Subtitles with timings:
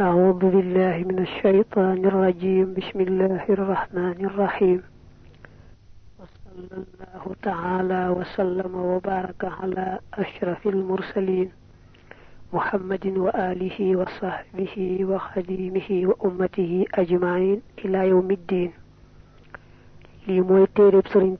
[0.00, 2.74] أعوذ بالله من الشيطان الرجيم.
[2.74, 4.82] بسم الله الرحمن الرحيم.
[6.18, 11.52] وصلى الله تعالى وسلم وبارك على أشرف المرسلين
[12.52, 18.72] محمد وآله وصحبه وخديمه وأمته أجمعين إلى يوم الدين.
[20.28, 21.36] لي موي تيرب سرين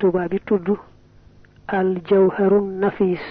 [1.73, 3.27] الجوهر النفيس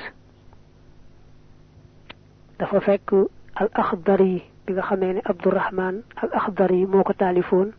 [3.55, 4.41] al akhdari
[4.71, 7.69] bi nga xamee ne abdurrahman al akhdari moo ko taalifoon.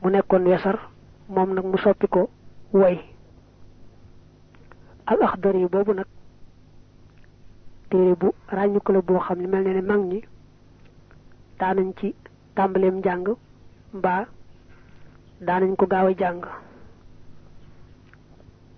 [0.00, 0.76] Mu nekkoon wesar
[1.34, 2.30] moom nag mu soppi ko
[2.72, 2.96] way.
[5.10, 6.06] Al akhdari boobu nag
[7.90, 10.20] téere bu ràññu ko la boo xam ne mel ne ne mag ñi
[11.58, 12.14] daanañ ci
[12.54, 13.26] tàmbaleem njàng
[13.98, 14.24] mbaa
[15.46, 16.42] daanañ ko gaaw a jàng.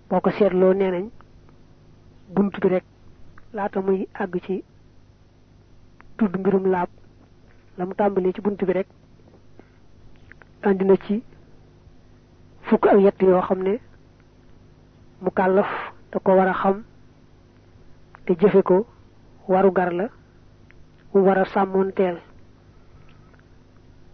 [0.09, 1.05] Boo ko seetloo nee nañ
[2.61, 2.85] bi rek
[3.53, 4.63] laata muy àgg ci
[6.17, 6.89] tudd mbirum laab.
[7.77, 8.87] La mu tàmbalee ci bunt bi rek
[10.63, 11.23] andi na ci
[12.67, 13.79] fukk ak yett yoo xam ne
[15.21, 15.67] mu kàllaf
[16.11, 16.83] da ko war a xam
[18.25, 18.85] te jëfe ko
[19.47, 20.07] waru gar la
[21.13, 22.17] mu war a sàmmoonteel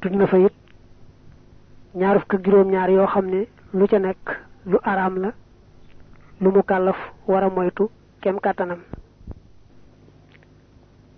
[0.01, 0.53] tudd na fa it
[1.95, 4.25] ñaar fukk ak ñaar yoo xam ne lu ca nekk
[4.65, 5.31] lu araam la
[6.41, 7.89] lu mu kàllaf war a moytu
[8.21, 8.79] kem kàttanam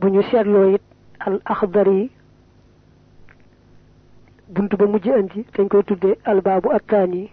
[0.04, 0.82] bu ñu seetloo it
[1.20, 2.12] al akhdari
[4.54, 7.32] buntu ba mujj andi dañ koy tuddee albaabu attaani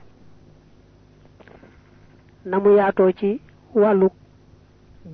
[2.45, 3.41] na mu yaatoo ci
[3.75, 4.09] wàllu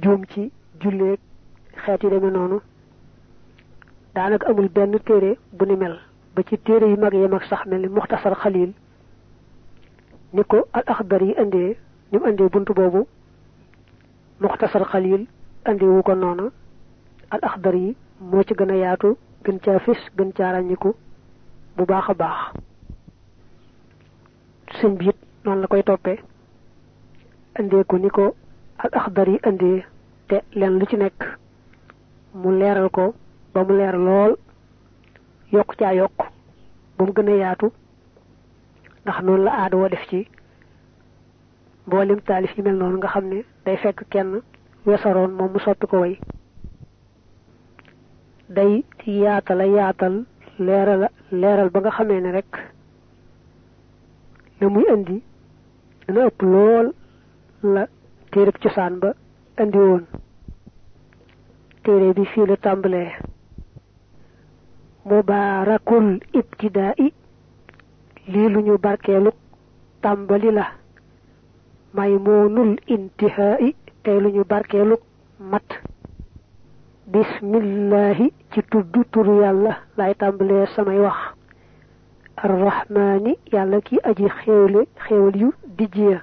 [0.02, 1.18] juum ci julleeg
[1.84, 2.60] xeet yi demee noonu
[4.14, 5.96] daanaka amul benn téere bu ni mel
[6.34, 8.72] ba ci téere yu mag yi mag sax mel ni muxtasar xalil
[10.34, 11.76] ni ko al akhdari andee
[12.12, 13.06] ni mu andee buntu boobu
[14.40, 15.26] muxtasar xalil
[15.64, 16.50] andee wu ko noonu
[17.30, 17.40] al
[17.76, 20.90] yi moo ci gën a yaatu gën caa fis gën caa ràññiku
[21.76, 22.38] bu baax a baax.
[24.78, 25.06] Sëñ bi
[25.44, 26.18] noonu la koy toppee.
[27.58, 28.24] Indee ko ni ko
[28.82, 29.84] al axdar yi indee
[30.28, 31.20] te leen lu ci nekk
[32.40, 33.14] mu leeral ko
[33.52, 34.32] ba mu leer lool
[35.52, 36.16] yokk caa yokk
[36.96, 37.66] ba mu gën a yaatu.
[39.02, 40.28] Ndax noonu la aada woo def ci
[41.86, 44.30] mboolem taalif yi mel noonu nga xam ne day fekk kenn
[44.86, 46.14] wesaroon moom mu soppi ko way.
[48.48, 50.24] Day yaatal a yaatal
[50.58, 52.52] leeral leeral ba nga xamee ne rek
[54.60, 55.22] la muy indi
[56.06, 56.86] dana ëpp lool
[57.74, 57.86] la
[58.30, 59.10] téereb cosaan ba
[59.62, 60.04] indi woon.
[61.82, 63.10] Téere bi fii la tàmbalee.
[65.08, 66.08] Mubaarakul
[66.38, 67.06] ibtidaa'i
[68.32, 69.30] lii lu ñu barkeelu
[70.02, 70.66] tàmbali la.
[71.94, 74.96] Maymuunul intihaa'i tey lu ñu barkeelu
[75.50, 75.68] mat
[77.06, 81.18] bismillahi ci tudd turu yàlla lay tàmbalee samay wax.
[82.36, 86.22] Arrahmaani yàlla ki aji xéewle xéewal yu dijjiya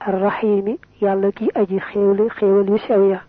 [0.00, 3.20] arrahimi yàlla ki aji xéewle xéewal yu sew ya.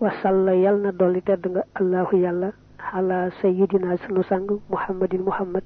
[0.00, 2.50] Wasalla yal na dolli tedd nga allahu yàlla
[2.92, 5.62] ala sayidina sunu sang muhammadin muhammad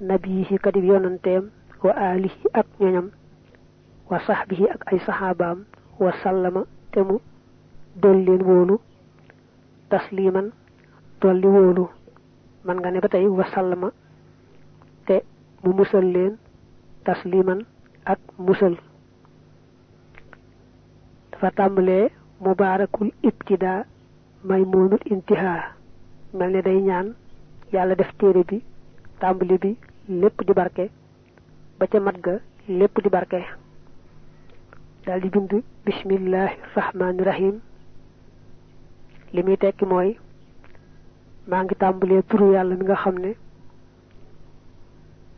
[0.00, 1.50] nabiyihi kadib yonanteem
[1.82, 3.10] wa alihi ak ñoñam
[4.10, 5.64] wa sahbihi ak ay saxaabaam
[6.00, 7.00] wa sallama te
[7.96, 8.76] dolli leen
[9.90, 10.52] tasliman
[11.20, 11.88] dolli wóolu
[12.64, 13.44] man nga ne ba tey wa
[15.06, 15.16] te
[15.62, 16.34] mu musal leen
[17.04, 17.60] tasliman
[18.04, 18.74] ak musal.
[21.32, 22.08] Dafa tàmbalee
[22.40, 23.84] mubaarakul ibtidaa
[24.44, 25.62] maymuunul intihaa.
[26.34, 27.14] Mel ne day ñaan
[27.72, 28.62] yàlla def téere bi
[29.20, 29.76] tàmbali bi
[30.46, 30.90] di barke
[31.78, 32.34] ba ca mat ga
[33.02, 33.40] di barke.
[35.06, 35.52] Daal di bind
[35.84, 37.60] bismillahi rahmaani rahim
[39.32, 40.16] li muy tekki mooy
[41.48, 43.34] maa ngi tàmbalee turu yàlla mi nga xam ne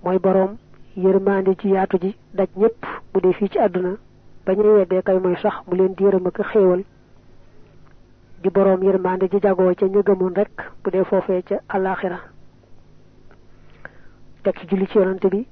[0.05, 0.57] mooy boroom
[0.97, 2.81] yërmaande ci yaatu ji daj ñépp
[3.13, 3.97] bu dee fii ci àdduna
[4.47, 6.83] ba ñuy weddee kay mooy sax mu leen di yërëm ak xéewal.
[8.43, 12.19] Di boroom yërmaande ji jagoo ca ña gëmoon rek bu dee foofee ca alaaxira
[14.43, 15.47] teg ci julli ci yonante bi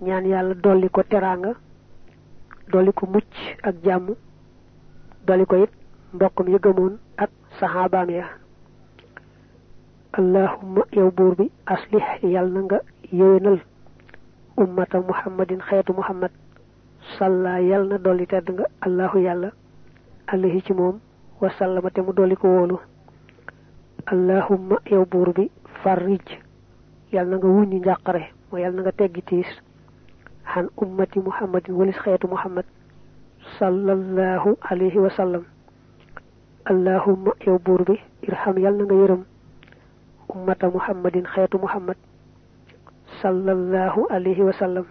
[0.00, 1.52] ñaan yàlla dolli ko teraanga
[2.72, 3.32] dolli ko mucc
[3.62, 4.14] ak jàmm
[5.26, 5.70] dolli ko it
[6.14, 6.58] mbokkam ya
[7.58, 8.26] saxaabaam ya.
[10.12, 12.78] Allahumma yow bi aslih yàlla na nga
[13.12, 13.58] yéwénal
[14.56, 16.30] ummata muhammadin xeetu muhammad.
[17.18, 19.50] Salla yàlla na dolli tedd nga allahu yàlla
[20.26, 21.00] alayhi ci moom
[21.40, 22.80] wasallama te mu ko
[24.06, 25.50] allahumma yow buur bi
[25.82, 26.26] farrij
[27.12, 28.22] yàlla na nga wuññi njàqare
[28.52, 28.92] yàlla na nga
[30.52, 32.64] xan ummati muhammadin walis xeetu muhammad
[33.58, 35.44] sallallahu alayhi wa sallam
[36.64, 39.16] allahumma yow buur bi irham yal na nga
[40.28, 41.96] ummata muhammadin xeetu muhammad
[43.20, 44.86] sallallahu alayhi wa sallam.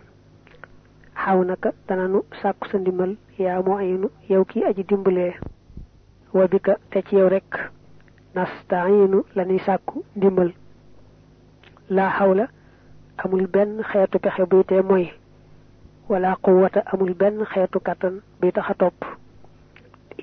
[1.15, 5.33] Xaw naka dananu sàkku sa ndimbal yaa mu aynu yow kii aji dimbalee
[6.33, 7.71] wa bika te ci yow rek.
[8.35, 10.51] Nastainu la ñuy sàkku ndimbal.
[11.89, 12.47] Laa xawla
[13.17, 15.11] amul benn xeetu pexe buy tee mooy.
[16.09, 18.67] Wala quwwata amul benn xeetu kàttan buy tax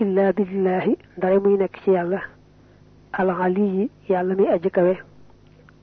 [0.00, 0.96] إلا بالله.
[1.18, 2.22] دريمي نكسي الله
[3.20, 4.96] العلي يعلمي أجكوه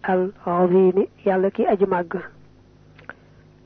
[0.10, 2.14] العظيم يعلكي أجمعك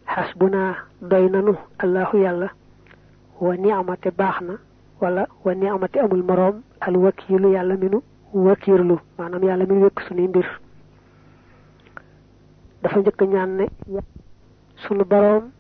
[0.06, 2.50] حسبنا ديننه الله يلا
[3.41, 4.57] ونعمة باحنا
[5.01, 8.01] ولا ونعمة أم المرام الوكيل يعلمينه
[8.33, 10.59] وكير له معنى يعلمينه يكسني بير
[12.83, 13.65] dafa jëkk ñaan ne
[14.83, 15.51] sunu borom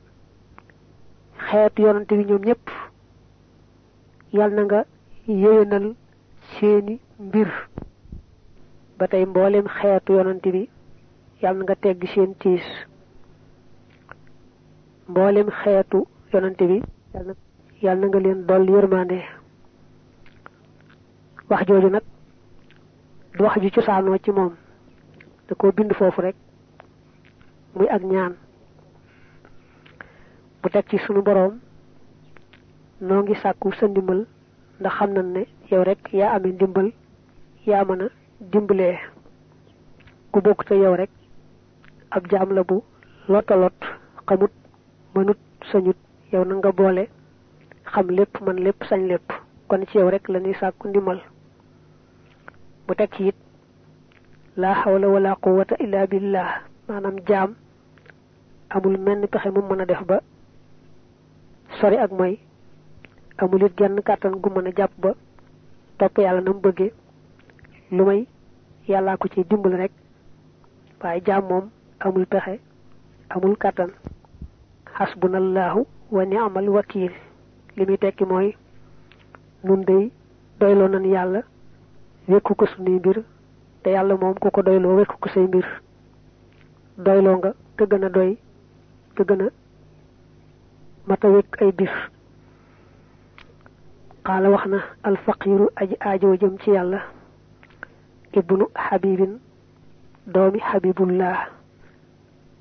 [1.47, 2.65] xeet yonante bi ñoom ñépp
[4.33, 4.85] yàlla na nga
[5.27, 5.95] yéwénal
[6.59, 7.49] seeni mbir.
[8.97, 10.69] Ba tey mboolem xeetu yonante bi
[11.41, 12.65] yàlla na nga tegg seen tiis.
[15.09, 16.77] Mboolem xeetu yonante bi
[17.81, 19.19] yàlla na nga leen dool yërmande
[21.49, 22.03] wax jooju nag
[23.37, 24.53] du wax ju cosaanoo ci moom.
[25.47, 26.35] Da koo bind foofu rek
[27.75, 28.33] muy ak ñaan.
[30.61, 31.59] Bu teg ci sunu boroom
[33.07, 34.19] noo ngi sàkku sa ndimbal
[34.79, 35.41] ndax xam ne
[35.71, 36.87] yow rek yaa amee ndimbal
[37.69, 38.07] yaa mën a
[38.51, 38.97] dimbalee.
[40.31, 41.09] Ku bokk te yow rek
[42.15, 42.77] ab jaam la bu
[43.31, 43.77] lottalot
[44.27, 44.51] xamut
[45.15, 45.39] mënut
[45.71, 45.97] sañut.
[46.31, 47.03] Yow na nga boole
[47.91, 49.27] xam lépp man lépp sañ lépp.
[49.67, 51.19] Kon ci yow rek la ñuy sàkku ndimbal.
[52.87, 53.35] Bu teg ci it
[54.57, 56.49] laa wala quwwata illa billah.
[56.87, 57.55] Maanaam jaam
[58.69, 60.19] amul menn pexe mu mën def ba
[61.79, 62.11] sori ak
[63.41, 65.11] amul it genn kàttan gu mën a jàpp ba
[65.97, 66.61] topp yàlla na mu
[67.97, 68.27] lu may
[69.19, 69.91] ko ci dimbal rek.
[71.01, 71.65] Waaye jaam moom
[71.99, 72.59] amul pexe
[73.29, 73.89] amul kàttan
[74.95, 77.13] xasbunallahu wa ni'mal wakiil
[77.75, 78.55] li muy tekki mooy
[79.63, 80.11] nun day
[80.59, 81.41] doyloo nan yàlla
[82.27, 83.17] wékku ko sunuy mbir
[83.83, 85.65] te yàlla moom ku ko doyloo wékku ko say mbir.
[86.97, 87.53] Doyloo nga
[87.89, 88.37] gën a doy
[89.15, 89.49] te gën a
[91.07, 91.91] mata wékk ay bir
[94.29, 94.79] qaala wax na
[95.09, 96.99] alfaqiru aji aajoo jëm ci yàlla
[98.39, 99.33] ibnu xabibin
[100.33, 101.37] doomi xabibullah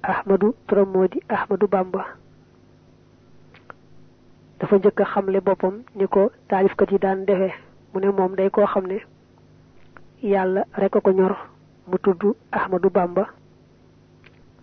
[0.03, 2.03] ahmadu turam moo di ahmadu bamba.
[4.59, 7.53] Dafa njëkk a xamle boppam ni ko taalifkat yi daan defee
[7.93, 8.99] mu ne moom day koo xam ne
[10.23, 11.35] yàlla rek ko ñor
[11.89, 11.97] mu
[12.53, 13.25] ahmadu bamba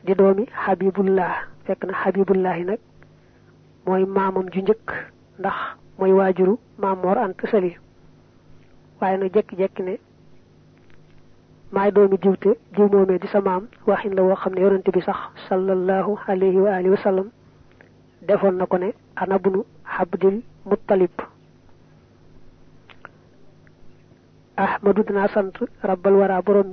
[0.06, 1.34] di doomi xabibullah
[1.66, 2.80] fekk na xabibullahi nag
[3.86, 4.90] mooy maamam ju njëkk
[5.98, 6.12] mooy
[6.78, 7.78] maam Mor Anta Sali.
[9.02, 9.98] Waaye nag jekki-jekki ne
[11.72, 13.68] maay doomi diwte jiw moomee di sa maam.
[13.88, 15.18] Waxin la woo ne bi sax
[15.50, 17.30] sallallahu alayhi wa alihi wa sallam
[18.28, 19.64] defoon na ko ne ana bunu
[20.00, 21.12] abdil muttalib.
[24.58, 25.54] Ahmadu dana sant
[25.84, 26.72] rabbal wara borom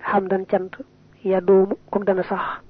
[0.00, 0.70] xamdan cant
[1.24, 2.62] ya doomu kum dana sax.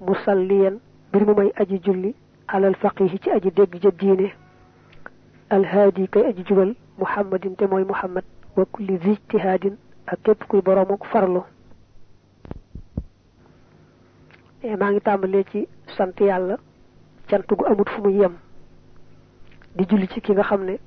[0.00, 2.14] Musalliyan mbir mu may aji julli
[2.48, 4.30] alal faqihi ci aji dégg ja diine
[5.50, 8.24] alhaadi kay aji jubal muhammadin te mooy muhammad
[8.56, 9.76] wa kulli zi ijtihaadin
[10.06, 11.42] ak képp kuy boroomuk farlu.
[14.78, 16.56] Maa ngi tàmbalee ci sant yàlla
[17.28, 18.34] cant gu amut fu muy yem.
[19.76, 20.78] Di julli ci ki nga xam ne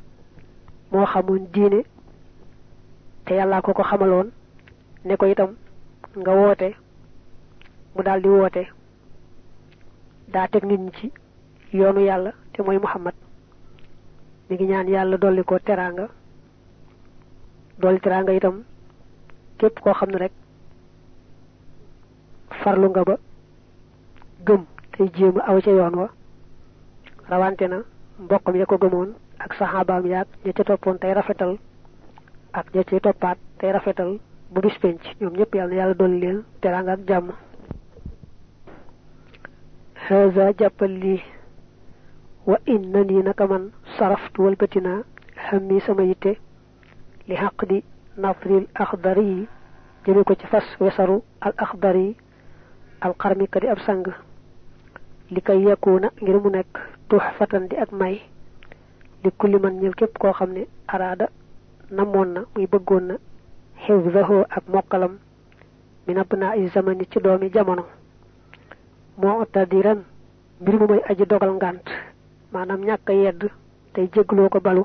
[0.92, 1.84] moo xamoon diine
[3.26, 4.30] te yàllaa ko ko xamaloon
[5.06, 5.56] ne ko itam
[6.18, 6.76] nga woote
[7.96, 8.64] mu daldi woote.
[10.28, 11.12] Daa teg nit ñi ci
[11.74, 13.14] yoonu yàlla te mooy muhammad.
[14.50, 16.08] Mi ngi ñaan yàlla dolli ko teraanga
[17.82, 18.64] dolli teraanga itam
[19.58, 20.32] képp koo xam ne rek
[22.64, 23.16] farlu nga ba
[24.46, 26.08] gëm tey jéem aw ca yoon wa.
[27.30, 27.78] Rawante na
[28.20, 31.58] mbokkam ya ko gëmoon ak saxaabaam yaag ña ca toppoon tey rafetal
[32.54, 34.20] ak ña ca toppaat tey rafetal
[34.52, 35.02] bu bis penc.
[35.22, 37.32] Ñoom ñëpp yàlla yàlla dolli leen teraanga ak jàmm.
[40.60, 41.22] Jàppal lii
[42.48, 45.04] وإنني نكمن صرفت والبتنا
[45.38, 46.36] حمي سميته
[47.30, 47.84] لحقد
[48.18, 49.48] نظر الأخضري
[50.08, 52.16] جميك فس ويسرو الأخضري
[53.06, 54.10] القرمي كدي أبسنغ
[55.32, 56.72] لكي يكون غرمونك
[57.10, 58.20] تحفة دي أكمي
[59.26, 61.28] لكل من يلكب كو خمني أراد
[61.92, 63.18] نمونا ويبقونا
[63.76, 65.20] حفظه اب موقلم
[66.08, 67.84] من أبناء الزمن تدومي جمعنا
[69.18, 70.04] معتدرا
[70.62, 71.88] برمو أجي دوغل غانت.
[72.54, 73.42] Maanaam ñàkk a yedd
[73.94, 74.84] tey jégloo ko balu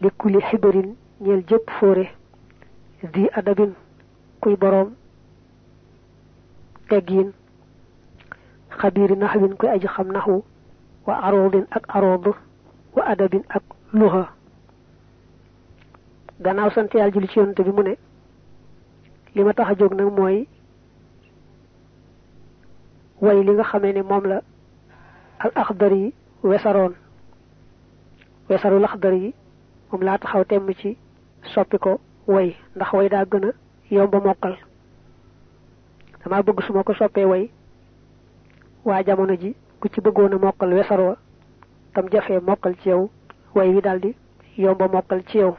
[0.00, 2.04] li kulli xibarin ñeel jëpp fóore
[3.12, 3.72] di adabin
[4.40, 4.90] kuy boroom
[6.88, 7.30] teggiin
[8.80, 10.42] xabiiri naxwin koy aji xam naxwu
[11.06, 12.26] wa aroodin ak arood
[12.96, 13.62] wa adabin ak
[13.92, 14.24] luxa
[16.40, 17.94] gannaaw sant yàlla julli ci yonante bi mu ne
[19.34, 19.92] li ma tax a jóg
[23.20, 24.40] way li nga xamee ne moom la
[25.38, 25.92] al axdar
[26.42, 26.94] wesaroon
[28.48, 29.34] wesaru laxdar yi
[29.92, 30.96] moom laa taxaw temm ci
[31.54, 33.52] soppi ko way ndax way daa gën a
[33.90, 34.56] yomba mokkal.
[36.24, 37.50] dama bëgg su ma ko soppee way
[38.84, 41.16] waa jamono ji ku ci bëggoon a mokkal wesar wa
[41.94, 43.10] tam jafee mokkal ci yow
[43.54, 44.14] way wi daldi
[44.56, 45.56] yomba mokkal ci yow.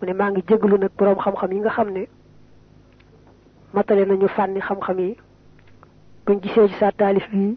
[0.00, 2.06] mu ne maa ngi jéglu nag boroom xam-xam yi nga xam ne
[3.74, 5.16] matale nañu fànni xam-xam yi.
[6.26, 7.56] buñ gisee ci sa taalif bi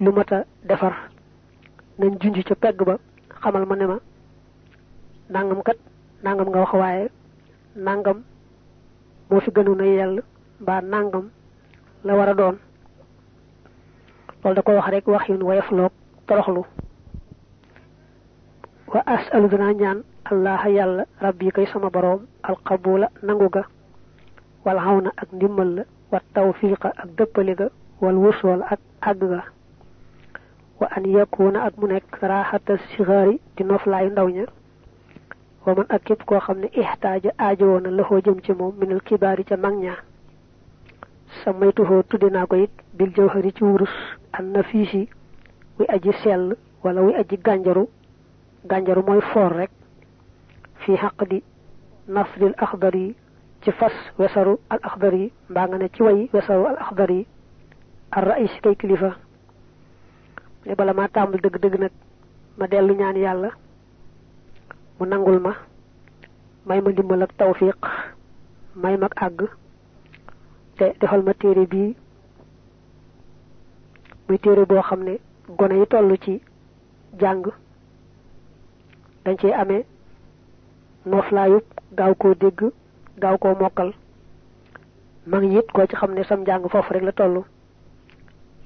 [0.00, 0.94] lu mata defar
[1.98, 2.96] nañ junj ca pegg ba
[3.42, 3.98] xamal ma ne ma
[5.30, 5.76] nangam kat
[6.24, 7.08] nangam nga wax waaye
[7.76, 8.22] nangam
[9.30, 10.22] moo fi gënu yell
[10.60, 11.30] mbaa nangam
[12.04, 12.56] la war a doon.
[14.42, 15.92] Loolu da ko wax rek wax yun wayaf loog
[16.26, 16.64] toroxlu.
[18.92, 23.62] Wa asalu dana ñaan allah yàlla rabbi kay sama boroom alqabula nangu ga
[24.64, 27.68] wal xawna ak ndimmal la wa tawfiqa ak dëppali ga
[28.00, 29.44] wal wusool ak àgg ga
[30.80, 34.46] وأن يكون أكمنك راحة الصغار تنوف لاي نونا
[35.66, 39.96] ومن أكيب كو خمنا إحتاج آجوانا لهو جمجمو من الكبار جمعنا
[41.44, 43.94] سميته تدنا قيد بالجوهر جورس
[44.40, 45.06] أن فيه
[45.80, 47.88] وي أجي سيل ولا وي أجي غانجرو
[48.72, 49.70] غانجرو موي فورك
[50.86, 51.42] في حق دي
[52.08, 53.14] نصر الأخضري
[53.62, 57.26] تفس وسرو الأخضري بانغنا تيوي وسرو الأخضري
[58.16, 59.12] الرئيس كيكليفه
[60.66, 61.90] ne bala maa tàmbal dëgg-dëgg nag
[62.58, 63.50] ma dellu ñaan yàlla.
[64.98, 65.52] Mu nangul ma.
[66.66, 67.76] May ma ndimbal ak tawfiq.
[68.76, 69.48] May mag àgg.
[70.76, 71.96] Te defal ma téere bii.
[74.28, 75.18] Muy téere boo xam ne
[75.58, 76.40] gone yi toll ci
[77.20, 77.44] jàng.
[79.24, 79.84] Dañ cee amee
[81.06, 81.64] nooflaayub
[81.96, 82.70] gaaw koo dégg
[83.18, 83.92] gaaw koo mokkal.
[85.26, 87.42] Mag it koo ci xam ne sam njàng foofu rek la toll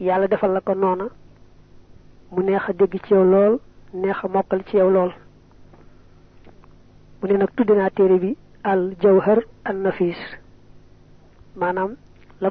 [0.00, 1.06] yàlla defal la ko noona
[2.34, 3.58] mu neex a dégg ci yow lool
[3.92, 5.12] neex a mokkal ci yow lool.
[7.20, 10.16] Mu ne nag tudde naa téere bi al jawhar an nafis.
[11.56, 11.96] Maanaam
[12.40, 12.48] la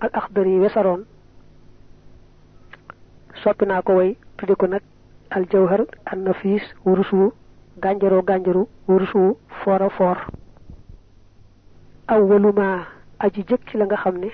[0.00, 1.04] al axdar yi wesaroon.
[3.42, 4.82] Soppi naa ko way tudde ko nag
[5.30, 7.32] al jawhar an nafis wurus wu
[7.82, 10.18] gànjaroo gànjaru wurus wu foora foor.
[13.18, 14.28] Aji jëkk ci la nga xam ne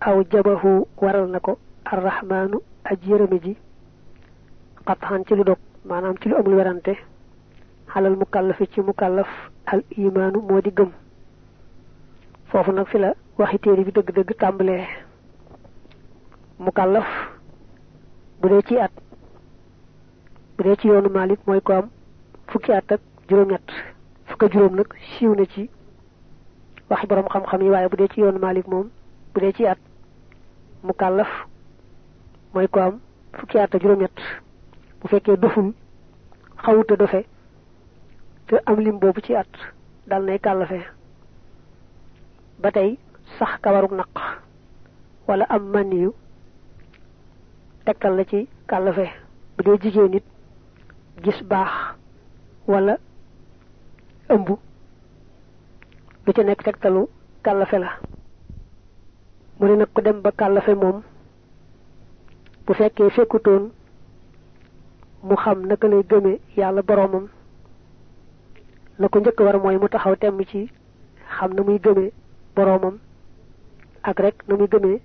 [0.00, 1.52] aw jabahu waral na ko
[1.84, 2.58] arrahmaanu
[2.90, 3.52] aji yërëme ji
[4.86, 6.94] xatxan ci lu dog maanaam ci lu amul werante
[7.92, 9.28] xalal mukallafi ci mukallaf
[9.66, 10.90] al imaanu moo di gëm.
[12.50, 14.86] Foofu nag fi la waxi téere bi dëgg-dëgg tàmbalee.
[16.58, 17.06] Mukallaf
[18.40, 18.92] bu dee ci at
[20.56, 21.90] bu dee ci yoonu Malik mooy ko am
[22.48, 23.68] fukki at ak juróom-ñett.
[24.26, 24.86] Fukk ak juróom nag
[25.18, 25.68] siiw na ci
[26.90, 28.88] waxi borom xam-xam yi waaye bu dee ci yoonu Malik moom
[29.34, 29.78] bu dee ci at
[30.82, 31.28] mukallaf
[32.54, 33.00] mooy ko am
[33.32, 34.16] fukki at ak juróom-ñett
[35.06, 35.68] bu fekkee doful
[36.64, 37.20] xawuta dofe
[38.46, 39.52] te am lim boobu ci at
[40.10, 40.80] dal nay kàllafe
[42.62, 42.98] ba tey
[43.38, 44.14] sax kawaruk naq
[45.28, 46.10] wala am maniyu
[47.84, 49.06] tegtal la ci kàllafe
[49.56, 50.24] bu dee jigéen nit
[51.22, 51.72] gis baax
[52.66, 52.96] wala
[54.34, 54.48] ëmb
[56.26, 57.06] lu ci nekk tegtalu
[57.44, 57.90] kàllafe la.
[59.60, 61.02] Mu ne nag ku dem ba kàllafe moom
[62.66, 63.70] bu fekkee fekkutoon
[65.28, 67.26] mu xam naka lay gëme yàlla boroomam.
[68.98, 70.70] La ko njëkk war mooy mu taxaw temm ci
[71.36, 72.12] xam na muy gëmee
[72.56, 72.98] boroomam
[74.02, 75.00] ak rek na muy gëmee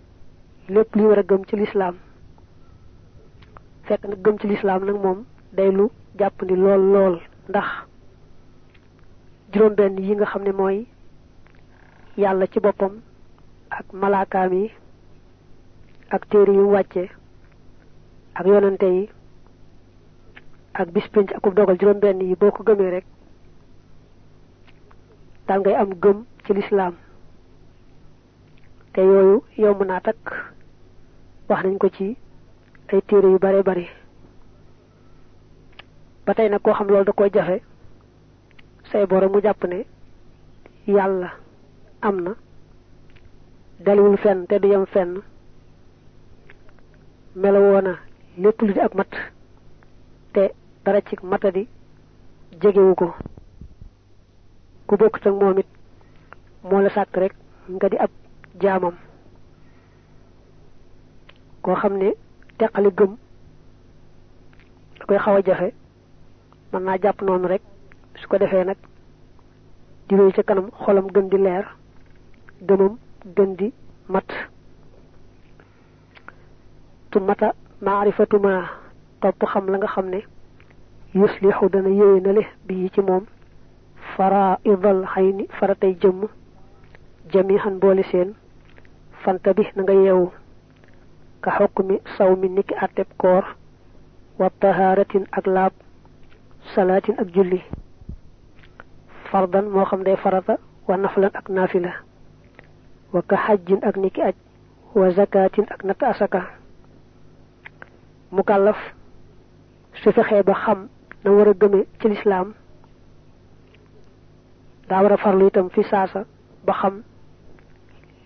[0.69, 1.95] lépp li war a gëm ci lislaam.
[3.87, 7.15] Fekk nag gëm ci lislaam nag moom day lu jàpp ni lool lool
[7.49, 7.67] ndax
[9.53, 10.85] juróom benn yi nga xam ne mooy
[12.17, 13.01] yàlla ci boppam
[13.69, 14.71] ak malaakaam yi
[16.09, 17.09] ak téere yu wàcce
[18.35, 19.09] ak yonante yi
[20.73, 23.05] ak bis pénc akub dogal juróom benn yi boo ko gëmee rek
[25.47, 26.95] dal ngay am gëm ci lislaam.
[28.93, 30.25] Te yooyu yomb naa takk.
[31.49, 32.17] Wax nañ ko ci
[32.91, 33.87] ay téere yu bare bari
[36.25, 37.61] ba tey nag koo xam loolu da koy jafe
[38.91, 39.85] say boro mu jàpp ne
[40.87, 41.29] yàlla
[42.01, 42.31] am na
[44.17, 45.21] fenn te du yem fenn.
[47.35, 47.95] Melowoo na
[48.37, 49.11] lépp lu di ak mat
[50.33, 50.51] te
[50.85, 51.67] dara ci matadi
[52.61, 53.13] jegewu ko.
[54.87, 55.67] Ku bokkut ak moom it
[56.63, 57.33] moo la sàkk rek
[57.69, 58.09] nga di ab
[58.61, 58.95] jaamam.
[61.61, 62.09] Koo xam ne
[62.59, 62.67] da
[65.07, 65.73] koy xaw a jafe
[66.73, 67.61] mën naa jàpp noonu rek
[68.19, 68.77] su ko defee nag
[70.07, 71.65] di wéy ca kanam xolam gën di leer
[72.67, 72.97] gëmam
[73.35, 73.73] gën di
[74.09, 74.27] mat.
[77.11, 78.53] Tu mata maarifatu ma
[79.21, 80.19] xam la nga xam ne
[81.13, 83.25] yuslihu dana yéwénale bii ci moom
[84.15, 86.27] faraidal xayni faratay jëmm
[87.31, 88.33] jamihan boole seen
[89.23, 90.31] fanta bi na nga yeewu
[91.41, 93.43] ka xukmi saw niki àtteb koor
[94.39, 95.73] wa taharatin ak laab
[96.75, 97.61] salaatin ak julli
[99.31, 101.91] fardan moo xam day farata wa naflan ak naafila
[103.13, 104.35] wa ka xajjin ak niki aj
[104.95, 106.41] wa zakatin ak natt asaka
[108.31, 108.77] mukallaf
[110.03, 110.87] su fexee ba xam
[111.23, 112.53] na war a gëme ci lislaam
[114.89, 116.25] daa war a farlu itam fi saasa
[116.65, 117.01] ba xam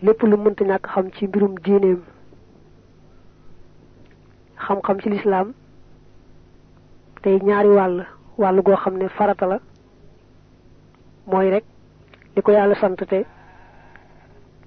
[0.02, 2.02] lépp lu mënta ñàkk xam ci mbirum diineem
[4.66, 5.54] xam-xam ci lislaam
[7.22, 8.06] tey ñaari wàll
[8.38, 9.60] wàll goo xam ne farata la
[11.28, 11.64] mooy rek
[12.36, 13.26] li ko yàlla sant te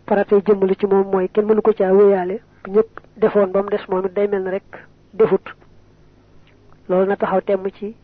[0.06, 3.68] faratay jëmmali ci moom mooy kenn mënu ko caa wéyaale bu ñëpp defoon ba mu
[3.70, 4.68] des moom it day mel ne rek
[5.14, 5.44] defut.
[6.88, 7.94] Loolu na taxaw temm ci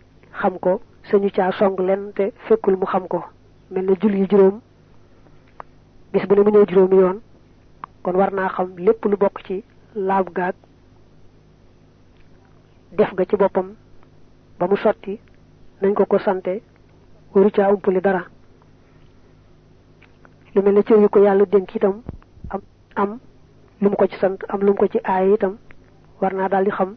[0.41, 3.21] xam ko sañu caa song len te fekkul mu xam ko.
[3.71, 4.61] Mel ne julli juróom
[6.13, 7.19] bis bu ne mu ñëw juróomi yoon
[8.03, 9.65] kon war naa xam lépp lu bokk ci
[9.95, 10.55] laab gaag
[12.97, 13.75] def ga ci boppam
[14.59, 15.19] ba mu sotti
[15.83, 16.63] nañ ko ko sante
[17.35, 17.73] waru caa
[18.03, 18.25] dara.
[20.55, 22.03] Lu mel ne cër ko yàlla dénk itam
[22.51, 22.61] am
[22.95, 23.19] am
[23.81, 25.57] lu mu ko ci sant am lu mu ko ci aay itam
[26.21, 26.95] war naa daal di xam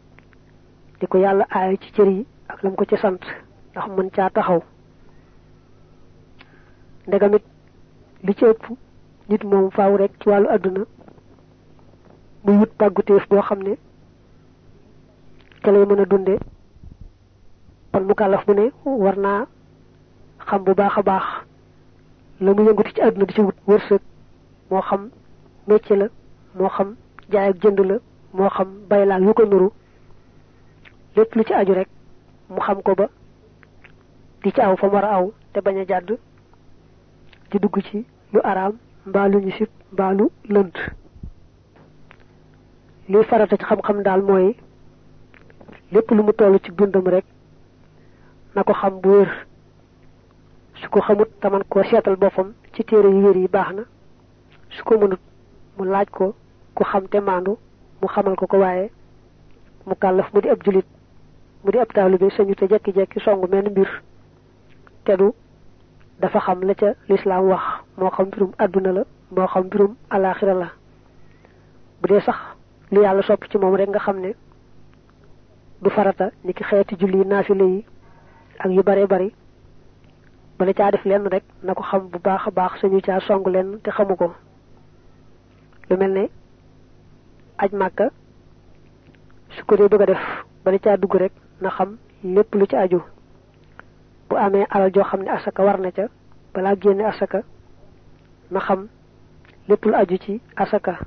[1.00, 1.44] di ko yàlla
[1.80, 2.08] ci cër
[2.48, 3.20] ak lu mu ko ci sant
[3.72, 4.60] ndax mën caa taxaw.
[7.06, 7.44] Ndegamit
[8.24, 8.62] li ci ëpp
[9.28, 10.82] nit moom faaw rek ci wàllu àdduna
[12.44, 13.74] muy wut pàgguteef boo xam ne
[15.62, 16.38] ca lay mën a dunde.
[17.92, 19.46] Kon mu kàllaf bu ne war naa
[20.48, 21.24] xam bu baax a baax
[22.40, 24.00] la mu yënguti ci àdduna di ci wut wërsëg.
[24.70, 25.10] Moo xam
[25.66, 26.06] métier la
[26.54, 26.96] moo xam
[27.30, 27.96] jaay ak jënd la
[28.32, 29.68] moo xam bay yu ko nuru.
[31.16, 31.88] Lépp lu ci aju rek
[32.50, 33.06] mu xam ko ba
[34.42, 36.10] di ci aw fa mu war a aw te bañ a jàdd
[37.50, 38.72] di dugg ci lu araam
[39.06, 40.76] mbaa lu ñu sib mbaa lu lënt.
[43.08, 44.56] Liy farata ci xam-xam daal mooy
[45.92, 47.24] lépp lu mu toll ci bindam rek
[48.54, 49.48] na ko xam bu wér.
[50.82, 53.48] Su ko xamut taman koo seetal boppam ci téere yu wér yi
[54.70, 55.20] su ko mënut
[55.76, 56.34] mu laaj ko
[56.74, 57.52] ku xam te maandu
[58.00, 58.90] mu xamal ko ko waaye
[59.86, 60.86] mu kàllaf mu di ab julit
[61.68, 63.90] mu di ab taalibe sañu te jekki-jekki songu menn mbir.
[65.04, 65.32] Te du
[66.18, 67.62] dafa xam la ca lislaam wax
[67.98, 69.02] moo xam mbirum àdduna la
[69.36, 70.68] moo xam mbirum alaaxira la.
[72.00, 72.36] Bu dee sax
[72.90, 74.32] li yàlla sopp ci moom rek nga xam ne
[75.82, 77.84] du farata ni ki xeeti julli naafile yi
[78.64, 79.34] ak yu bare bari
[80.58, 83.78] bala caa def lenn rek na ko xam bu baax a baax caa song lenn
[83.84, 84.32] te xamu ko.
[85.90, 86.28] Lu mel ne
[87.58, 88.08] aj màkka
[89.50, 93.00] su ko dee bëgg a def caa dugg rek na xam lépp lu ci aju.
[94.28, 96.08] Bu amee alal joo xam ne asaka war na ca
[96.54, 97.42] balaa génne asaka
[98.50, 98.88] na xam
[99.68, 100.98] lépp lu aju ci asaka.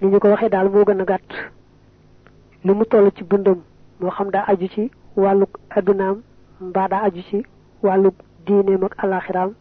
[0.00, 1.30] Ni ñu ko waxee daal moo gën a gàtt.
[2.64, 3.62] Lu mu toll ci bundam
[4.00, 6.22] moo xam daa aju ci wàllu addunaam
[6.60, 7.42] mbaa daa aju ci
[7.82, 8.10] wàllu
[8.46, 9.52] diineem ak alaxiraam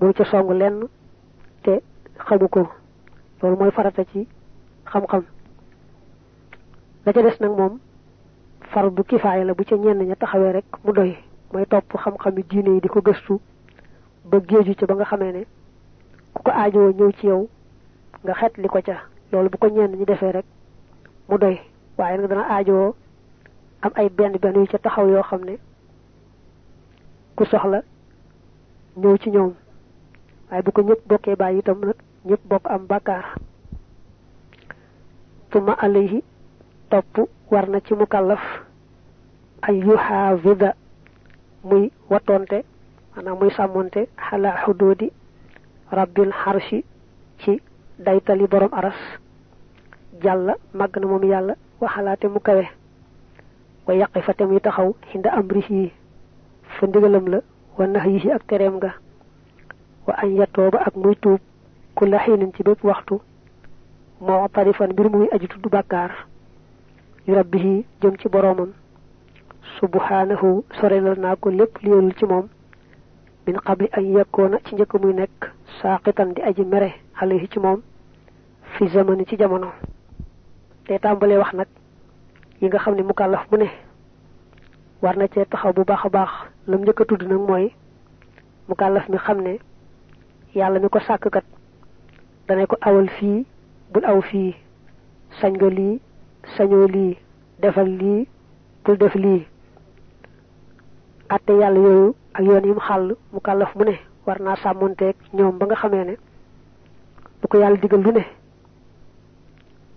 [0.00, 0.86] bu ca song lenn
[1.62, 1.80] te
[2.18, 2.68] xamu ko.
[3.42, 4.26] Loolu mooy farata ci
[4.86, 5.22] xam-xam.
[7.06, 7.78] La ca des nag moom
[8.60, 11.16] fardu kifaaya la bu ca ñenn ña taxawee rek mu doy.
[11.52, 13.40] Mooy topp xam-xami diine yi di gëstu
[14.24, 15.46] ba géeju ca ba nga xamee ne
[16.34, 17.48] ku ko aajowoo ñëw ci yow
[18.24, 18.96] nga xet li ko ca.
[19.32, 20.44] Loolu bu ko ñenn ñi defee rek
[21.28, 21.58] mu doy.
[21.96, 22.94] Waaye nag dana aajowoo
[23.82, 25.56] am ay benn benn yu ca taxaw yoo xam ne
[27.36, 27.82] ku soxla
[28.96, 29.54] ñëw ci ñoom.
[30.50, 33.34] Waaye bu ko ñëpp bokkee bàyyi itam nag ñëpp bokk am bàkkaar.
[35.50, 36.22] Tuma alayhi
[36.90, 38.40] topp war na ci mukallaf
[39.62, 40.74] ay yuxaavida
[41.64, 42.64] muy watonte
[43.14, 45.08] maanaam muy sàmmonte xala xudoodi
[45.90, 46.84] rabbil xarshi
[47.40, 47.60] ci
[47.98, 48.98] daytali borom aras.
[50.22, 52.40] Jàlla màgg na moom yàlla waxalaate mu
[53.86, 55.92] wa yaqi fa te muy taxaw xinda amrihi.
[56.78, 57.40] Fa ndigalam la
[57.78, 58.90] wa nahyihi ak tereem nga
[60.06, 61.40] wa an yatooba ak muy tuub
[61.94, 62.04] ku
[62.56, 63.20] ci bépp waxtu.
[64.20, 65.28] Moo tarifan muy
[67.34, 68.72] rabbihi jëm ci boroomam.
[69.78, 72.48] Subhanahu sorelal naa ko lépp liyelul ci moom.
[73.46, 77.80] Min qabli an yakkoona ci njëkk muy nekk saaqitan di aji mere alayhi ci moom
[78.76, 79.68] fi zamani ci jamono.
[80.86, 81.66] Te tàmbalee wax nag
[82.60, 83.68] yi nga xam ne mukallaf bu ne
[85.02, 86.30] war na cee taxaw bu baax a baax.
[86.66, 87.72] Lam a tudd nag mooy
[88.68, 89.58] mukallaf mi xam ne
[90.54, 90.98] yàlla mi ko
[92.66, 93.44] ko awal fii
[93.92, 94.20] bul aw
[95.52, 96.00] nga lii
[96.56, 97.16] sañoo lii
[97.60, 98.28] defal lii
[98.84, 99.46] bul def lii.
[101.28, 103.94] Atte yàlla yooyu ak yoon yi mu xàll mu kàllaf mu ne
[104.26, 106.14] war naa sàmmonteeg ñoom ba nga xamee ne
[107.40, 108.24] bu ko yàlla digal lu ne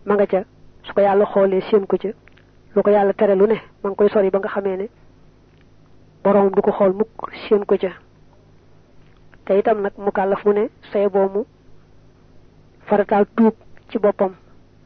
[0.05, 0.43] ma nga ca
[0.83, 2.09] su ko yàlla xoolee ko ca
[2.75, 4.87] lu ko yàlla tere lu ne ma koy sori ba nga xamee ne
[6.23, 7.91] borom du ko xool mukk séen ko ca.
[9.45, 11.45] Te itam nag mu kàllaf mu ne say boomu
[12.87, 13.53] farataal tuub
[13.89, 14.33] ci boppam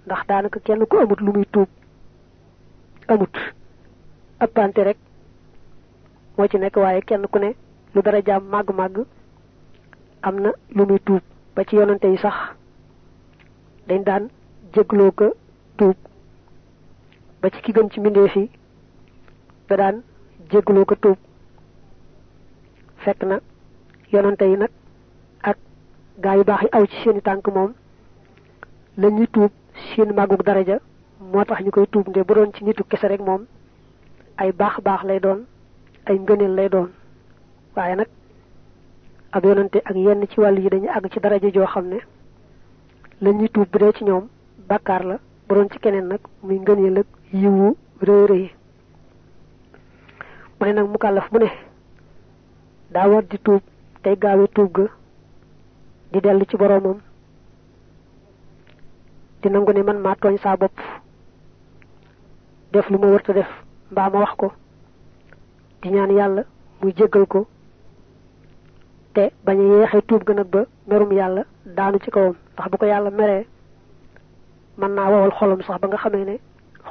[0.05, 1.67] ndax daanaka kenn ku amut lu muy tuub.
[3.07, 3.35] Amut.
[4.43, 4.97] Ëppante rek
[6.37, 7.55] moo ci nekk waaye kenn ku ne
[7.93, 9.05] lu dara jaam màgg-màgg
[10.21, 11.21] am na lu muy tuub.
[11.55, 12.35] Ba ci yonante yi sax
[13.87, 14.29] dañ daan
[14.73, 15.33] jégloo ko
[15.77, 15.95] tuub.
[17.41, 18.49] Ba ci ki gën ci mbindeef yi
[19.69, 20.01] da daan
[20.51, 21.17] jégloo ko tuub.
[23.03, 23.39] Fekk na
[24.11, 24.69] yonante yi nag
[25.41, 25.57] ak
[26.23, 27.73] gaa yu baax yi aw ci seeni tànk moom
[28.97, 29.51] la ñuy tuub
[29.93, 30.79] seen màggug daraja
[31.19, 33.45] moo tax ñu tuub nde bu doon ci nitu kese rek moom
[34.37, 35.45] ay baax baax lay doon
[36.05, 36.89] ay ngëneel lay doon.
[37.75, 38.07] Waaye nag
[39.31, 41.97] ab yonante ak yenn ci wàll yi dañu àgg ci daraja joo xam ne
[43.21, 44.27] la tuub dee ci ñoom
[44.69, 48.51] bàkkaar la bu doon ci keneen nag muy ngëneel ak yiwu rëy rëy.
[50.59, 51.49] Mu ne nag mu kàllaf mu ne
[52.93, 53.61] war di tuub
[54.03, 54.85] tey gaawe tuub ga
[56.11, 56.99] di dellu ci boroomam
[59.45, 60.73] di nangu ne man maa tooñ saa bopp.
[62.73, 63.47] Def lu ma def
[63.91, 64.51] mbaa ma wax ko.
[65.81, 66.43] Di ñaan yàlla
[66.81, 67.45] muy jéggal ko.
[69.13, 72.33] Te bañ yeexee tuub ga nag ba merum yàlla daanu ci kawam.
[72.53, 73.45] Ndax bu ko yàlla meree
[74.79, 76.39] mën naa wowal xolam sax ba nga xamee ne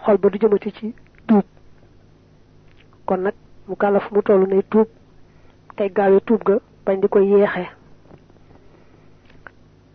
[0.04, 0.94] xol ba du jëmati ci
[1.26, 1.44] tuub.
[3.06, 3.34] Kon nag
[3.66, 4.86] mu kàllaf mu toll ne tuub
[5.76, 7.68] tey gaawee tuub ga bañ di ko yeexee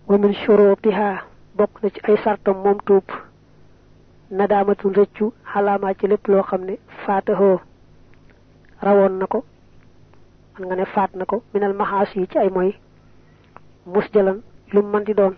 [0.07, 3.03] wa min shurutiha bokk na ci ay sartam moom tuub.
[4.31, 7.59] Nadaamatul rëccu xalaamaa ci lépp loo xam ne faatahoo.
[8.81, 9.43] Rawoon na ko
[10.53, 12.71] man nga ne faat na minal maxaas ci ay moy
[13.85, 14.39] mus jalan
[14.73, 15.35] lu mën di doon.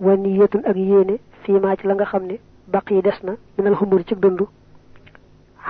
[0.00, 3.76] Wa niyatun ak yéene fiimaa ci la nga xam ne baq yi des na minal
[3.76, 4.40] xumur ci dund.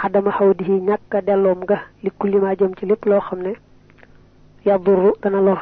[0.01, 1.61] Xadama xaw di ñàkk delloom
[2.03, 3.53] li kullimaa jëm ci lépp loo xam ne
[5.23, 5.61] dana lor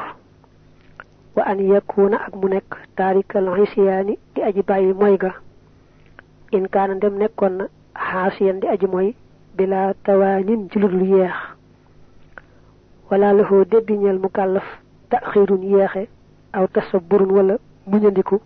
[1.35, 5.31] wa an yakuna ak mu nekk taarikal xisiyaani di aji bàyyi moy ga.
[6.51, 9.15] In kaana ndem nekkoon na xaasiyan di aji moy
[9.57, 11.33] bila tawaanin ci lu dul yeex.
[13.11, 14.65] Wala laxoo débbi ñeel mu kàllaf
[15.09, 16.07] taxirun yeexe
[16.53, 18.39] aw tasaburun wala muñandiku.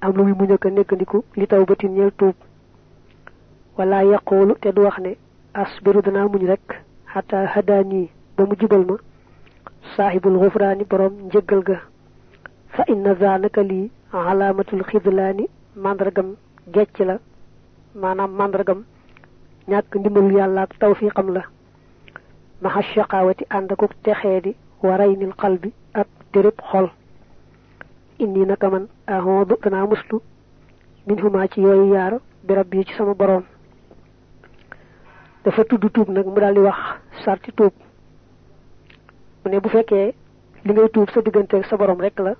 [0.00, 2.34] Am lu muy muña ko nekkandiku li taw batin tuub.
[3.76, 5.16] Wala yaqoolu te du wax ne
[5.54, 8.96] asbiru danaa muñ rek xata hadaani ba mu jubal ma
[9.96, 11.78] saaxibul xufraani borom njëggal ga
[12.74, 16.34] fa inna zaanaka lii alaamatul xidlaani màndargam
[16.74, 17.18] gecc la
[17.94, 18.84] maanaam màndargam
[19.68, 21.42] ñàkk ndimbalul yàlla ak tawfiqam la
[22.62, 26.88] maxa shaqaawati ànd akuk texee di waraynil xalbi ak dérëb xol
[28.18, 30.20] indi naka man ahoodu danaa muslu
[31.06, 32.14] min huma ci yooyu yaar
[32.46, 33.44] bi rabbi ci sama boroom
[35.44, 36.78] dafa tudd tuub nag mu daal di wax
[37.24, 37.72] sarti tuub
[39.44, 40.14] mu ne bu fekkee
[40.64, 42.34] li ngay tuub sa digganteeg sa boroom rek la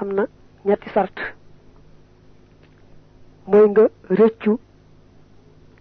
[0.00, 0.26] am na
[0.64, 1.16] ñetti sart.
[3.46, 4.58] Mooy nga rëccu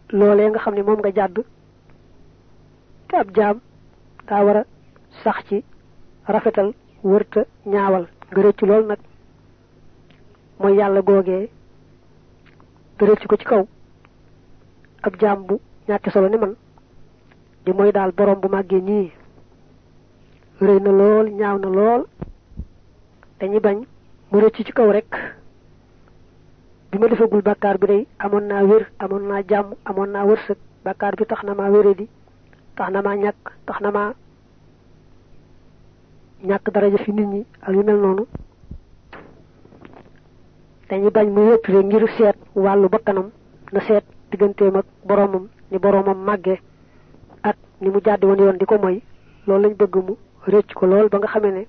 [0.09, 1.37] loolee nga xam ne moom nga jàdd
[3.07, 3.59] te ab jaam
[4.27, 4.63] daa war a
[5.23, 5.63] sax ci
[6.27, 6.73] rafetal
[7.03, 8.05] wërta ñaawal.
[8.31, 8.99] Nga rëccu lool nag
[10.59, 11.49] mooy yàlla googee
[12.97, 13.63] nga rëccu ko ci kaw.
[15.01, 16.55] Ab jaam bu ñàkki solo ni man
[17.65, 19.11] di mooy daal borom bu màggee nii
[20.61, 22.05] rëy na lool ñaaw na lool.
[23.39, 23.77] Dañuy bañ
[24.31, 25.11] mu rëcc ci kaw rek.
[26.91, 30.57] Bi ma defagul bàkkaar bi day amoon naa wér amoon naa jàmm amoon naa wërsëg.
[30.83, 32.07] Bàkkaar bi tax na maa wéré di
[32.75, 34.13] tax na maa ñàkk tax na maa
[36.43, 38.25] ñàkk daraja fi nit ñi ak yu mel noonu.
[40.89, 43.29] Dañuy bañ mu yëpp rek ngir seet wàllu bakkanam
[43.73, 46.59] na seet digganteem ak boromam ni boromam màggee
[47.43, 49.01] ak ni mu jàddi woon yoon di ko moy.
[49.47, 50.15] Loolu lañ bëgg mu
[50.47, 51.63] rëcc ko lool ba nga xamee ne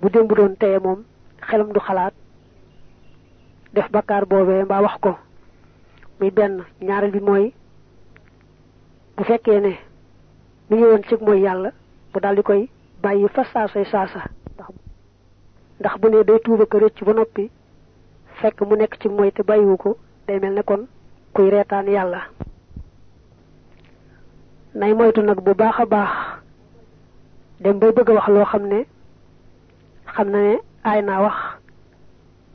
[0.00, 1.04] bu démb doon teye moom
[1.48, 2.14] xelam du xalaat
[3.74, 5.16] def bakkaar boobee mbaa wax ko
[6.20, 7.52] muy benn ñaareel bi mooy
[9.16, 9.72] bu fekkee ne
[10.70, 11.70] mi ngi woon ci mooy yàlla
[12.12, 12.68] bu daal di koy
[13.02, 14.22] bàyyi fa saasay saasa
[15.80, 17.50] ndax bu ne day tuuba ko rëcc ba noppi
[18.40, 20.86] fekk mu nekk ci mooy te bàyyiwu ko day mel ne kon
[21.32, 22.20] kuy reetaan yàlla.
[24.74, 26.10] nay moytu nag bu baax a baax
[27.60, 28.80] dem bay bëgg wax loo xam ne
[30.14, 31.36] xam na ne aay naa wax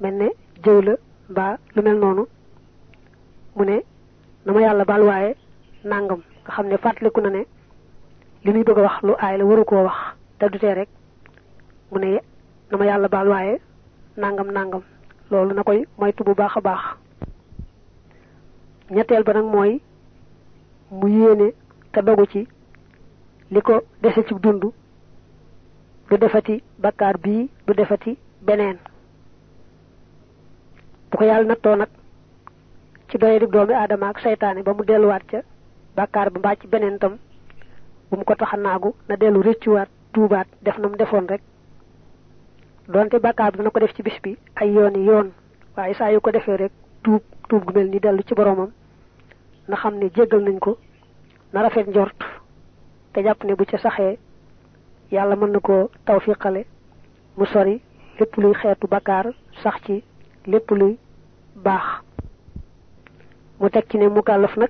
[0.02, 0.28] mel ne
[0.63, 0.94] jëw la
[1.30, 2.24] mbaa lu mel noonu.
[3.56, 3.78] Mu ne
[4.46, 5.36] na ma yàlla baal waaye
[5.84, 7.41] nangam nga xam ne fàttaliku na ne
[8.44, 9.98] li muy bëgg wax lu aay la waru koo wax
[10.39, 10.89] te du tee rek.
[11.91, 12.20] Mu ne
[12.72, 13.62] na ma yàlla baal waaye
[14.18, 14.82] nangam nangam.
[15.32, 16.82] Loolu na koy moytu bu baax a baax.
[18.91, 19.82] Ñetteel ba nag mooy
[20.91, 21.54] mu yéene
[21.91, 22.48] te dogu ci
[23.52, 24.34] li ko dese ci
[26.15, 28.78] du defati bakkaar bii du defati beneen.
[31.12, 31.89] Bu ko yàlla nattoo nag
[33.10, 35.41] ci doye di doomi aadama ak seytaane ba mu delluwaat ca
[35.95, 37.17] bakkaar ba mbaa ci beneen tam
[38.10, 41.41] bu mu ko tax a naagu na dellu rëccuwaat tuubaat def na mu defoon rek.
[42.88, 45.32] Donte bakkaar bi dana ko def ci bis bi ay yooni yoon
[45.75, 46.71] waaye saa yu ko defee rek
[47.04, 48.71] tuub tuub gu mel ni dellu ci boromam
[49.67, 50.78] na xam jéggal nañ ko
[51.54, 52.15] na rafet njort
[53.13, 54.17] te jàpp ne bu ca saxee
[55.12, 56.65] yàlla mën na koo tawfiqale
[57.38, 57.82] mu sori
[58.20, 59.26] lépp luy xeetu bakkaar
[59.63, 60.04] sax ci
[60.48, 60.98] lépp luy
[61.65, 61.86] baax.
[63.60, 64.70] Mu teg ci ne mu kàllaf nag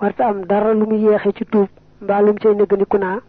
[0.00, 1.68] warta am dara lu mu yéexe ci tuub
[2.00, 3.20] mbaa lu mu cay naa.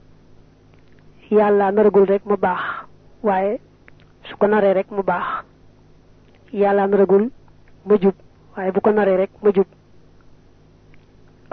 [1.32, 2.62] Yàlla naragul rek mu baax
[3.24, 3.60] waaye
[4.24, 5.44] su ko naree rek mu baax.
[6.54, 7.30] Yàlla naragul
[7.86, 8.16] ma jub
[8.56, 9.68] waaye bu ko naree rek ma jub.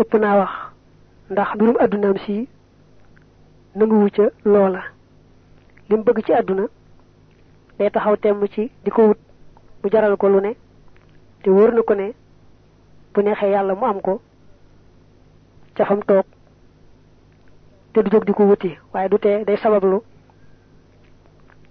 [0.01, 0.53] Ëpp naa wax
[1.31, 2.49] ndax mbirum si
[3.75, 4.83] nanguwu ca loola.
[5.89, 6.67] Lim bëgg ci àdduna
[7.79, 9.19] day taxaw temm ci di ko wut
[9.83, 10.53] mu jaral ko lu ne
[11.43, 12.15] te wóor na ko ne
[13.13, 14.21] bu neexee yàlla mu am ko
[15.77, 16.25] ca fam toog
[17.93, 20.01] te du jóg di ko wuti waaye du tee day sabablu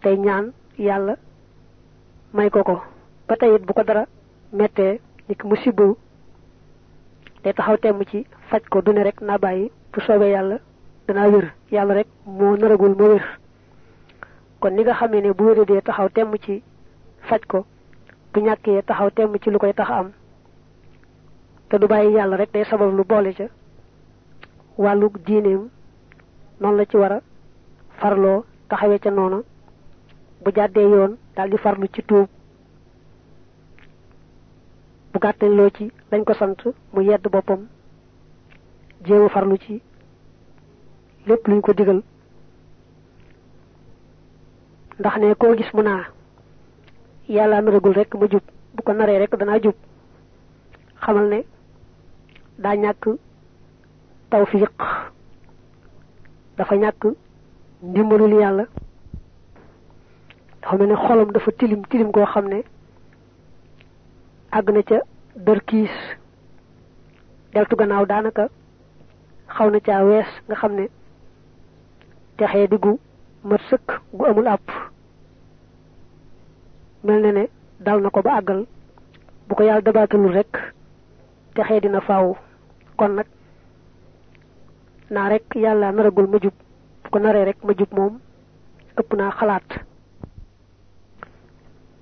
[0.01, 1.15] tey ñaan yàlla
[2.33, 2.81] may ko ko.
[3.27, 4.05] Ba tey bu ko dara
[4.51, 5.95] mettee ni ki mu sibbu
[7.43, 9.19] day taxaw temm ci faj ko du ne rek
[9.93, 10.57] bu soobee yàlla
[11.07, 13.25] danaa wér yàlla rek moo naragul ma wér.
[14.59, 16.63] Kon ni nga xamee ne bu wéree dee taxaw temm ci
[17.27, 17.65] faj ko
[18.33, 20.07] bu ñàkkee taxaw temm ci lu koy tax am
[21.69, 23.45] te du bàyyi yàlla rek day sabab lu boole ca
[24.77, 25.69] wàllu diineem
[26.59, 27.19] noonu la ci war a
[27.99, 29.09] farloo taxawee ca
[30.43, 32.27] bu jàddee yoon daal di farlu ci tuub
[35.11, 36.59] bu gàttañ loo ci lañ ko sant
[36.93, 37.27] mu yedd
[39.05, 39.81] jéema farlu ci
[41.27, 42.01] lépp luñ ko digal.
[44.99, 46.03] ndax ne koo gis mu naa
[47.29, 48.41] yàlla naragul rek ma jub
[48.73, 49.75] bu ko naree rek danaa jub.
[51.01, 51.39] xamal ne
[52.57, 53.03] daa ñàkk
[54.29, 54.71] tawfiq
[56.57, 57.03] dafa ñàkk
[57.83, 58.65] ndimbalul yàlla.
[60.61, 62.63] dafa ne xolam dafa tilim tilim koo xam ne
[64.51, 64.99] àgg na ca
[65.35, 65.95] dër kiis.
[67.53, 68.49] deltu gannaaw daanaka
[69.55, 70.01] xaw na caa
[70.47, 70.73] nga xam
[72.43, 72.99] texee diggu
[73.49, 74.67] mat sëkk gu amul àpp.
[77.03, 77.43] Mel na ne
[77.79, 78.65] dal na ko ba àggal
[79.47, 80.51] bu ko yàlla dabaatalul rek
[81.55, 82.35] texee dina faaw.
[82.97, 83.25] Kon nag
[85.09, 86.53] naa rek yàlla naragul ma jub
[87.03, 88.19] bu ko naree rek ma jub moom
[88.99, 89.69] ëpp naa xalaat.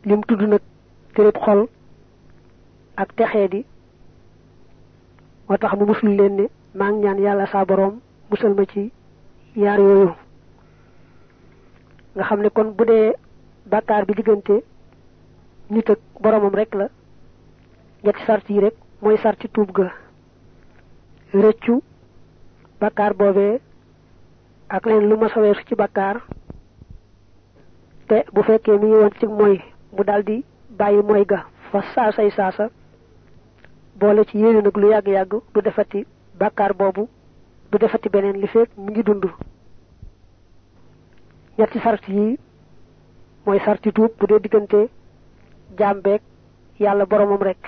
[0.06, 0.62] Lim tudd nag
[1.16, 1.68] téréb xol
[2.98, 3.66] ak texee di
[5.48, 8.00] moo tax mu musul leen ne maa ngi ñaan yàlla saa boroom
[8.30, 8.92] musal ma ci
[9.56, 10.12] yaar yooyu
[12.16, 13.14] nga xam kon bu dee
[13.72, 14.56] bàkkaar bi diggante
[15.70, 16.88] nit ak boromam rek la
[18.04, 19.88] ñetti sart yi rek mooy sarti tuub ga
[21.34, 21.82] rëccu
[22.82, 23.60] bàkkaar boobee
[24.70, 26.18] ak leen lu ma saweesu ci bàkkaar
[28.08, 29.62] te bu fekkee mi ngi ci mooy
[29.96, 30.44] mu daldi
[30.80, 31.40] bàyyi mooy ga
[31.72, 32.70] fa saasay saasa
[34.00, 36.06] boole ci yéene nag lu yàgg-yàgg du defati
[36.40, 37.08] bàkkaar boobu
[37.72, 39.26] du defati beneen li fekk mu ngi dund
[41.62, 42.40] ñetti sart yi
[43.46, 44.80] mooy sarti tuub bu dee diggante
[45.78, 46.22] jaam beeg
[46.80, 47.62] yàlla boromam rek.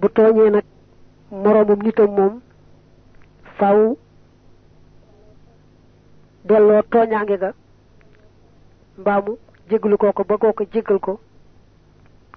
[0.00, 0.64] bu tooñee nag
[1.42, 2.34] moroomam nitam moom
[3.58, 3.78] faw
[6.48, 7.50] delloo tooñaange ga
[8.98, 9.32] mbaamu
[9.70, 11.12] jéggalu kooko ba kooko jéggal ko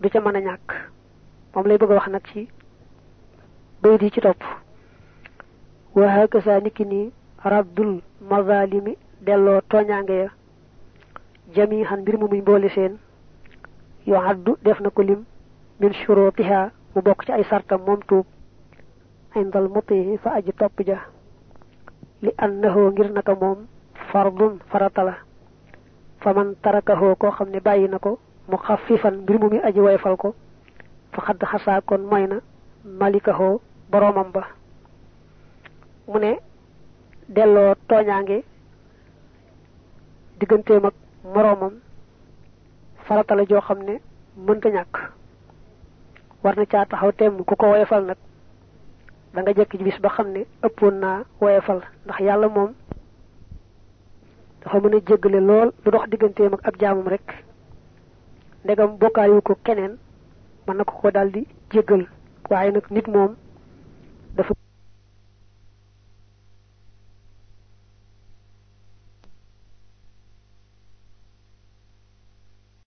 [0.02, 0.68] du ca mën a ñàkk.
[1.54, 2.48] moom lay bëgg a wax nag ci
[3.82, 4.42] bayit yi ci topp.
[5.96, 7.12] wa hakaza niki
[7.44, 10.30] raddul mazalimi delloo tooñaange ya
[11.56, 12.94] jamihan mbir mu muy mboole seen
[14.06, 15.22] yoo addu def na ko lim
[15.80, 18.26] min shurutiha mu bokk ci ay sartam moom tuub
[19.36, 20.98] indal muti fa aji topp ja
[22.22, 23.60] li annahu ngir naka moom
[24.12, 25.16] fardun farata la.
[26.22, 30.16] Faman tarakahu koo xam ne bàyyi na ko mu xafifan mbir mu mi aji woyfal
[30.18, 30.36] ko
[31.14, 32.40] fa xadd xasaa kon na
[33.00, 33.60] malikahoo
[33.92, 34.44] boroomam ba.
[36.08, 36.40] Mu ne
[37.30, 38.44] delloo tooñaange
[40.44, 40.94] digganteem ak
[41.34, 41.74] moroomam
[43.08, 43.96] farata la joo xam ne
[44.46, 44.96] mënta ñàkk.
[46.44, 48.18] War na caa taxaw temm ku ko woyefal nag
[49.34, 52.72] da nga jekk ci bis ba xam ne ëppoon naa woyefal ndax yàlla moom
[54.62, 55.00] dafa mën a
[55.40, 56.08] lool lu dox
[56.64, 56.76] ab
[57.08, 57.28] rek.
[58.64, 58.98] Ndegam
[59.42, 59.98] ko keneen
[60.68, 61.12] mën na ko ko
[62.72, 63.08] nag nit